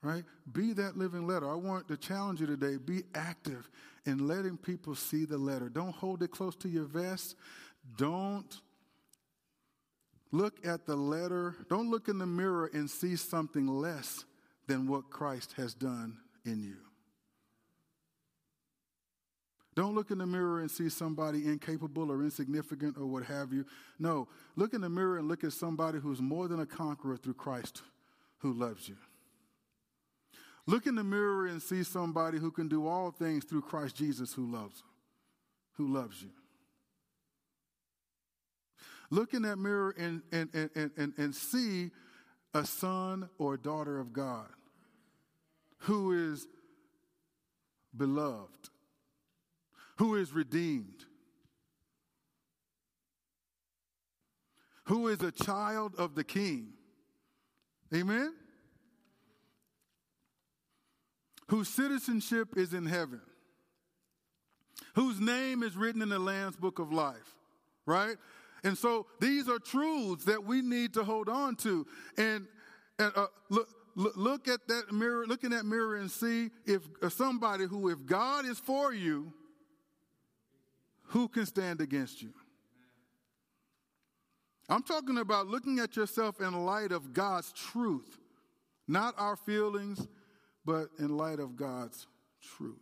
[0.02, 0.26] Right?
[0.52, 1.50] Be that living letter.
[1.50, 2.76] I want to challenge you today.
[2.76, 3.70] Be active
[4.06, 5.70] in letting people see the letter.
[5.70, 7.36] Don't hold it close to your vest.
[7.98, 8.62] Don't
[10.34, 11.56] Look at the letter.
[11.70, 14.26] Don't look in the mirror and see something less
[14.68, 16.78] than what Christ has done in you.
[19.76, 23.64] Don't look in the mirror and see somebody incapable or insignificant or what have you.
[24.00, 27.36] No, look in the mirror and look at somebody who's more than a conqueror through
[27.36, 27.84] Christ
[28.40, 28.98] who loves you.
[30.66, 34.34] Look in the mirror and see somebody who can do all things through Christ Jesus
[34.34, 34.82] who loves
[35.74, 36.30] who loves you.
[39.14, 41.92] Look in that mirror and, and, and, and, and see
[42.52, 44.48] a son or a daughter of God
[45.82, 46.48] who is
[47.96, 48.72] beloved,
[49.98, 51.06] who is redeemed,
[54.86, 56.70] who is a child of the king.
[57.94, 58.34] Amen?
[61.50, 63.22] Whose citizenship is in heaven,
[64.96, 67.36] whose name is written in the Lamb's book of life,
[67.86, 68.18] right?
[68.64, 71.86] And so these are truths that we need to hold on to.
[72.18, 72.48] And,
[72.98, 77.10] and uh, look, look, at that mirror, look in that mirror and see if uh,
[77.10, 79.34] somebody who, if God is for you,
[81.08, 82.34] who can stand against you?
[84.70, 88.18] I'm talking about looking at yourself in light of God's truth,
[88.88, 90.08] not our feelings,
[90.66, 92.08] but in light of God's
[92.58, 92.78] truth.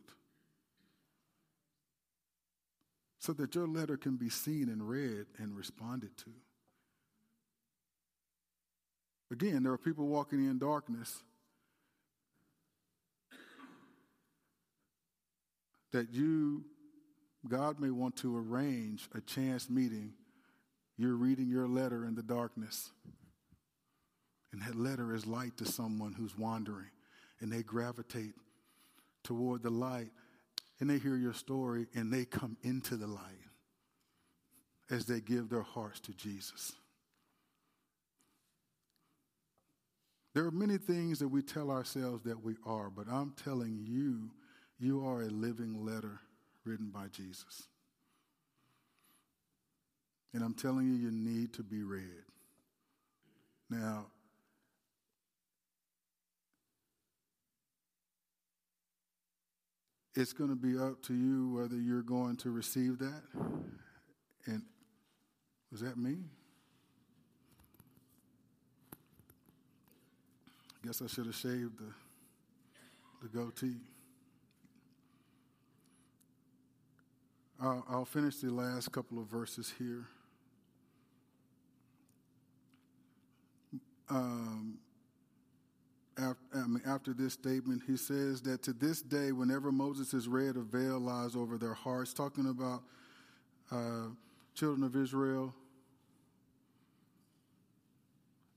[3.22, 6.32] So that your letter can be seen and read and responded to.
[9.32, 11.22] Again, there are people walking in darkness
[15.92, 16.66] that you,
[17.48, 20.14] God may want to arrange a chance meeting.
[20.98, 22.90] You're reading your letter in the darkness.
[24.52, 26.90] And that letter is light to someone who's wandering,
[27.40, 28.34] and they gravitate
[29.24, 30.10] toward the light
[30.82, 33.22] and they hear your story and they come into the light
[34.90, 36.74] as they give their hearts to Jesus.
[40.34, 44.32] There are many things that we tell ourselves that we are, but I'm telling you,
[44.80, 46.20] you are a living letter
[46.66, 47.68] written by Jesus.
[50.34, 52.24] And I'm telling you, you need to be read.
[53.70, 54.08] Now,
[60.16, 63.22] it's going to be up to you whether you're going to receive that.
[64.46, 64.64] And
[65.72, 66.18] was that me?
[70.84, 71.94] I guess I should have shaved the,
[73.22, 73.78] the goatee.
[77.62, 80.08] I'll, I'll finish the last couple of verses here.
[84.10, 84.80] Um,
[86.18, 91.00] after, this statement, he says that to this day, whenever Moses is read, a veil
[91.00, 92.84] lies over their hearts, talking about
[93.72, 94.08] uh,
[94.54, 95.54] children of Israel.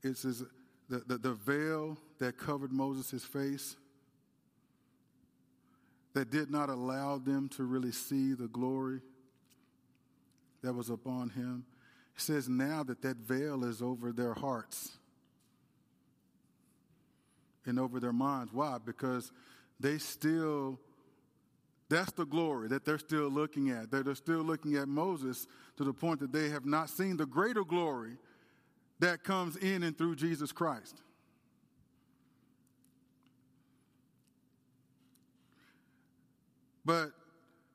[0.03, 0.43] It says
[0.89, 3.75] the, the, the veil that covered Moses' face,
[6.13, 9.01] that did not allow them to really see the glory
[10.63, 11.65] that was upon him.
[12.13, 14.97] He says now that that veil is over their hearts
[17.65, 18.53] and over their minds.
[18.53, 18.77] Why?
[18.83, 19.31] Because
[19.79, 20.79] they still,
[21.89, 23.91] that's the glory that they're still looking at.
[23.91, 25.47] They're, they're still looking at Moses
[25.77, 28.17] to the point that they have not seen the greater glory
[28.99, 31.01] that comes in and through Jesus Christ.
[36.85, 37.11] But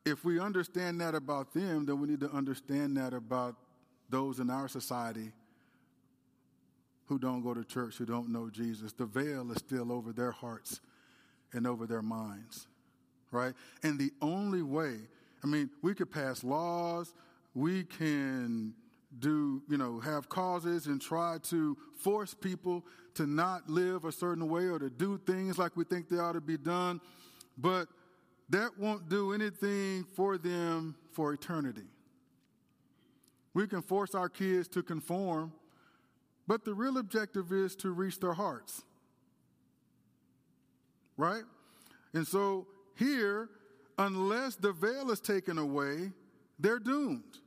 [0.06, 3.56] if we understand that about them, then we need to understand that about
[4.08, 5.32] those in our society
[7.10, 8.92] who don't go to church, who don't know Jesus.
[8.92, 10.80] The veil is still over their hearts
[11.52, 12.68] and over their minds,
[13.32, 13.52] right?
[13.82, 14.94] And the only way,
[15.42, 17.12] I mean, we could pass laws,
[17.52, 18.74] we can
[19.18, 22.84] do, you know, have causes and try to force people
[23.14, 26.34] to not live a certain way or to do things like we think they ought
[26.34, 27.00] to be done,
[27.58, 27.88] but
[28.50, 31.88] that won't do anything for them for eternity.
[33.52, 35.52] We can force our kids to conform
[36.50, 38.82] but the real objective is to reach their hearts.
[41.16, 41.44] Right?
[42.12, 43.48] And so here,
[43.96, 46.10] unless the veil is taken away,
[46.58, 47.38] they're doomed.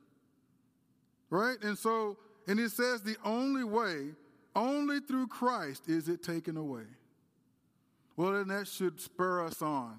[1.29, 1.57] Right?
[1.61, 2.15] And so,
[2.47, 4.11] and it says the only way,
[4.55, 6.85] only through Christ is it taken away.
[8.15, 9.97] Well, then that should spur us on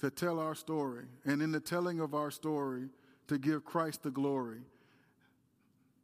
[0.00, 1.06] to tell our story.
[1.24, 2.90] And in the telling of our story,
[3.28, 4.60] to give Christ the glory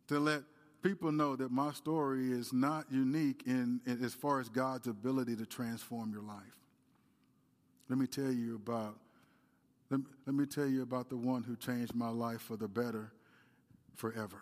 [0.08, 0.42] to let
[0.82, 5.36] people know that my story is not unique in, in, as far as God's ability
[5.36, 6.58] to transform your life.
[7.88, 8.96] Let me tell you about
[9.90, 13.12] let, let me tell you about the one who changed my life for the better
[13.94, 14.40] forever.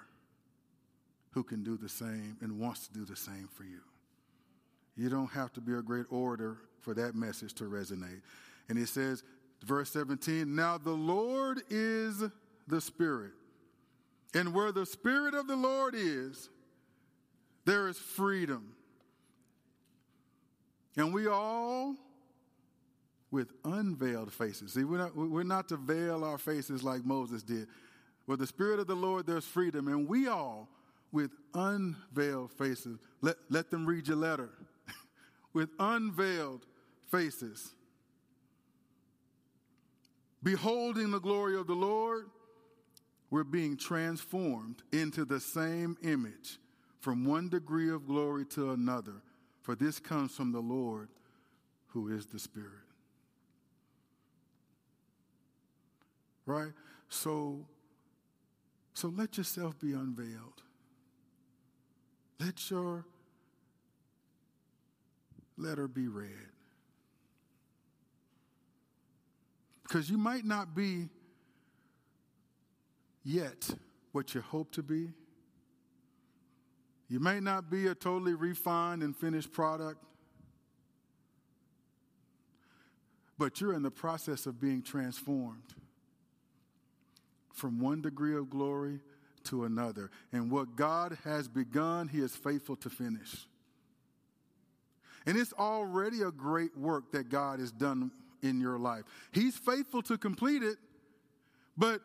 [1.33, 3.81] Who can do the same and wants to do the same for you.
[4.97, 8.21] You don't have to be a great orator for that message to resonate.
[8.69, 9.23] And he says,
[9.65, 12.23] verse 17, now the Lord is
[12.69, 13.33] the Spirit.
[14.35, 16.49] And where the Spirit of the Lord is,
[17.65, 18.75] there is freedom.
[20.97, 21.97] And we all
[23.31, 24.75] with unveiled faces.
[24.75, 27.67] See, we're not, we're not to veil our faces like Moses did.
[28.27, 30.69] With the Spirit of the Lord, there's freedom, and we all,
[31.11, 34.51] with unveiled faces, let, let them read your letter.
[35.53, 36.67] with unveiled
[37.11, 37.73] faces,
[40.43, 42.27] beholding the glory of the Lord,
[43.33, 46.59] we're being transformed into the same image
[47.01, 49.23] from one degree of glory to another.
[49.63, 51.09] For this comes from the Lord
[51.89, 52.69] who is the Spirit.
[56.45, 56.73] Right?
[57.09, 57.65] So,
[58.93, 60.63] so let yourself be unveiled.
[62.39, 63.07] Let your
[65.57, 66.51] letter be read.
[69.85, 71.09] Because you might not be
[73.25, 73.71] yet
[74.13, 75.11] what you hope to be.
[77.09, 80.03] You may not be a totally refined and finished product,
[83.39, 85.75] but you're in the process of being transformed
[87.53, 89.01] from one degree of glory
[89.45, 90.11] to another.
[90.33, 93.47] And what God has begun, He is faithful to finish.
[95.27, 98.11] And it's already a great work that God has done
[98.43, 99.05] in your life.
[99.31, 100.77] He's faithful to complete it,
[101.77, 102.01] but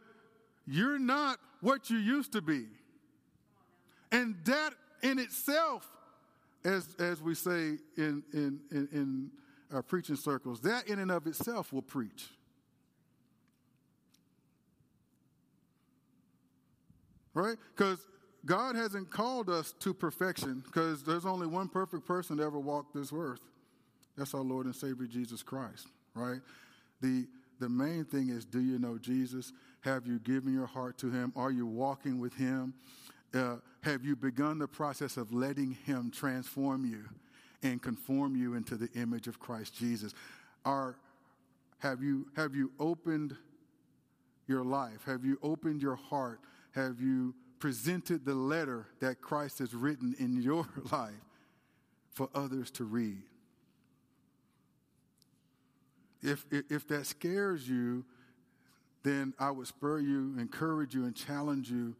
[0.67, 2.65] you're not what you used to be.
[4.11, 5.87] And that in itself,
[6.63, 9.31] as, as we say in, in, in, in
[9.73, 12.27] our preaching circles, that in and of itself will preach.
[17.33, 17.57] Right?
[17.75, 17.99] Because
[18.45, 22.93] God hasn't called us to perfection because there's only one perfect person to ever walk
[22.93, 23.41] this earth.
[24.17, 26.39] That's our Lord and Savior Jesus Christ, right?
[27.01, 27.27] The,
[27.59, 29.53] the main thing is do you know Jesus?
[29.87, 31.31] Have you given your heart to Him?
[31.35, 32.73] Are you walking with Him?
[33.33, 37.05] Uh, have you begun the process of letting Him transform you
[37.63, 40.13] and conform you into the image of Christ Jesus?
[40.65, 40.97] Are,
[41.79, 43.35] have, you, have you opened
[44.47, 45.03] your life?
[45.05, 46.41] Have you opened your heart?
[46.73, 51.13] Have you presented the letter that Christ has written in your life
[52.17, 53.21] for others to read.
[56.23, 58.03] If, if that scares you,
[59.07, 61.95] then I would spur you, encourage you, and challenge you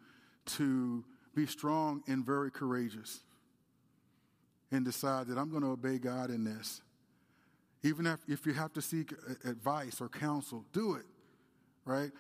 [0.58, 1.04] to
[1.36, 3.22] be strong and very courageous
[4.72, 6.82] and decide that I'm going to obey God in this.
[7.84, 9.14] Even if, if you have to seek
[9.46, 11.06] advice or counsel, do it,
[11.86, 12.12] right?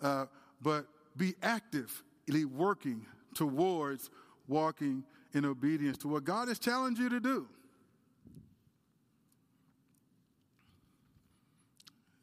[0.00, 0.26] Uh,
[0.60, 0.86] but
[1.16, 4.10] be actively working towards
[4.48, 7.46] walking in obedience to what God has challenged you to do.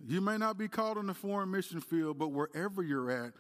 [0.08, 3.34] You may not be called on the foreign mission field, but wherever you're at,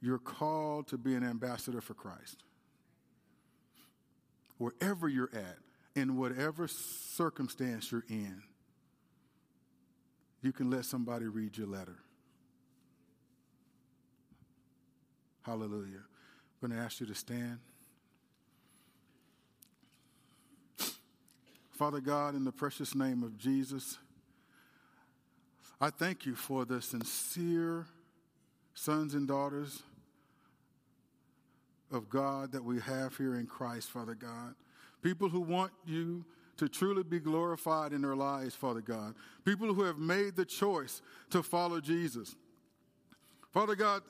[0.00, 2.42] you're called to be an ambassador for Christ.
[4.58, 5.56] Wherever you're at,
[5.94, 8.42] in whatever circumstance you're in,
[10.42, 11.98] you can let somebody read your letter.
[15.42, 16.02] Hallelujah.
[16.62, 17.58] I'm going to ask you to stand.
[21.72, 23.98] Father God, in the precious name of Jesus,
[25.80, 27.86] I thank you for the sincere
[28.74, 29.82] sons and daughters
[31.90, 34.54] of God that we have here in Christ, Father God.
[35.02, 36.24] People who want you
[36.58, 39.14] to truly be glorified in their lives, Father God.
[39.46, 41.00] People who have made the choice
[41.30, 42.36] to follow Jesus.
[43.50, 44.02] Father God,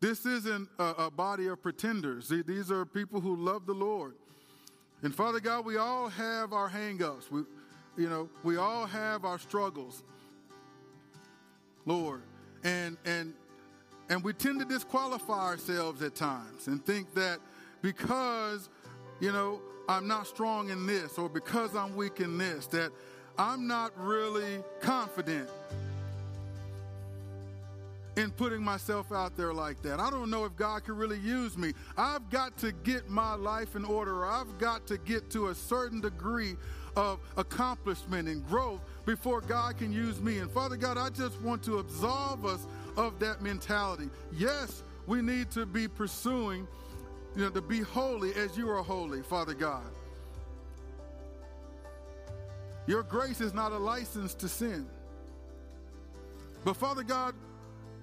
[0.00, 2.28] this isn't a, a body of pretenders.
[2.28, 4.14] These are people who love the Lord.
[5.02, 7.30] And Father God, we all have our hangups.
[7.96, 10.02] You know, we all have our struggles,
[11.86, 12.22] Lord.
[12.62, 13.34] And and
[14.08, 17.38] and we tend to disqualify ourselves at times and think that
[17.80, 18.68] because,
[19.20, 22.90] you know, I'm not strong in this or because I'm weak in this, that
[23.38, 25.48] I'm not really confident
[28.16, 30.00] in putting myself out there like that.
[30.00, 31.72] I don't know if God can really use me.
[31.96, 34.26] I've got to get my life in order.
[34.26, 36.56] I've got to get to a certain degree
[36.96, 40.38] of accomplishment and growth before God can use me.
[40.38, 42.66] And Father God, I just want to absolve us
[42.96, 44.10] of that mentality.
[44.36, 46.66] Yes, we need to be pursuing,
[47.34, 49.84] you know, to be holy as you are holy, Father God.
[52.86, 54.86] Your grace is not a license to sin.
[56.64, 57.34] But Father God,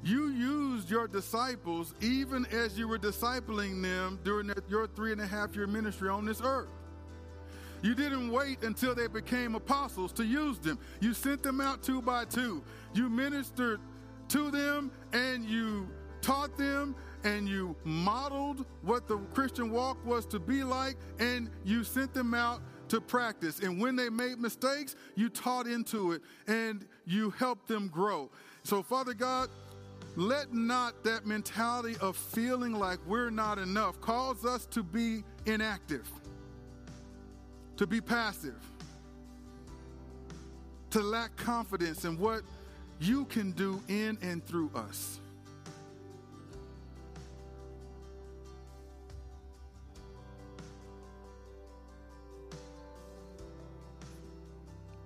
[0.04, 5.28] you used your disciples even as you were discipling them during your three and a
[5.28, 6.70] half year ministry on this earth.
[7.82, 10.80] You didn't wait until they became apostles to use them.
[11.00, 12.64] You sent them out two by two.
[12.94, 13.80] You ministered
[14.30, 15.88] to them and you
[16.22, 21.84] taught them and you modeled what the Christian walk was to be like and you
[21.84, 23.60] sent them out to practice.
[23.60, 28.30] And when they made mistakes, you taught into it and you helped them grow.
[28.64, 29.50] So, Father God,
[30.16, 36.10] let not that mentality of feeling like we're not enough cause us to be inactive,
[37.78, 38.60] to be passive,
[40.90, 42.42] to lack confidence in what
[43.00, 45.20] you can do in and through us.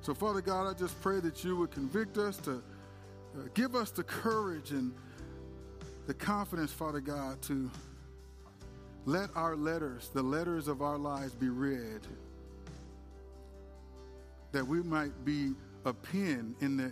[0.01, 3.91] So, Father God, I just pray that you would convict us to uh, give us
[3.91, 4.93] the courage and
[6.07, 7.69] the confidence, Father God, to
[9.05, 12.01] let our letters, the letters of our lives, be read,
[14.51, 15.53] that we might be
[15.85, 16.91] a pen in the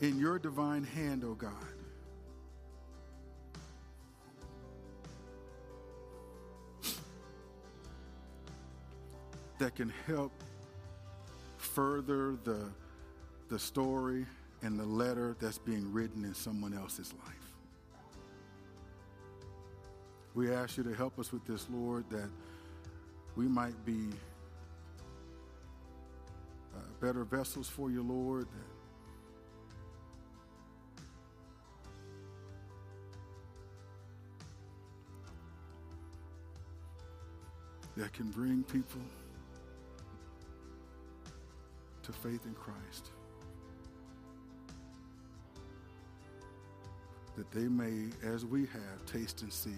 [0.00, 1.52] in your divine hand, O oh God.
[9.58, 10.32] That can help
[11.58, 12.64] further the,
[13.50, 14.24] the story
[14.62, 17.36] and the letter that's being written in someone else's life.
[20.34, 22.30] We ask you to help us with this, Lord, that
[23.36, 24.08] we might be
[27.00, 28.46] better vessels for you, Lord.
[37.96, 39.00] That, can bring people
[42.02, 43.10] to faith in Christ.
[47.36, 49.70] That they may, as we have, taste and see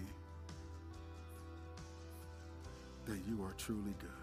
[3.05, 4.22] that you are truly good.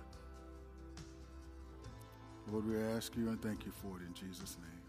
[2.53, 4.80] Lord, we ask you and thank you for it in Jesus' name.